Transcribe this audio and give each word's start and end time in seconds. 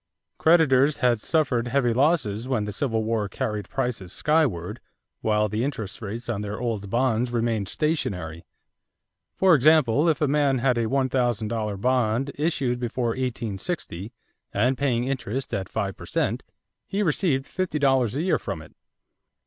Creditors 0.39 0.97
had 0.97 1.21
suffered 1.21 1.67
heavy 1.67 1.93
losses 1.93 2.47
when 2.47 2.63
the 2.63 2.73
Civil 2.73 3.03
War 3.03 3.29
carried 3.29 3.69
prices 3.69 4.11
skyward 4.11 4.79
while 5.19 5.47
the 5.47 5.63
interest 5.63 6.01
rates 6.01 6.27
on 6.27 6.41
their 6.41 6.59
old 6.59 6.89
bonds 6.89 7.31
remained 7.31 7.67
stationary. 7.67 8.43
For 9.35 9.53
example, 9.53 10.09
if 10.09 10.19
a 10.19 10.27
man 10.27 10.57
had 10.57 10.79
a 10.79 10.85
$1000 10.87 11.79
bond 11.81 12.31
issued 12.33 12.79
before 12.79 13.09
1860 13.09 14.11
and 14.51 14.75
paying 14.75 15.03
interest 15.07 15.53
at 15.53 15.69
five 15.69 15.95
per 15.95 16.07
cent, 16.07 16.41
he 16.87 17.03
received 17.03 17.45
fifty 17.45 17.77
dollars 17.77 18.15
a 18.15 18.23
year 18.23 18.39
from 18.39 18.63
it. 18.63 18.75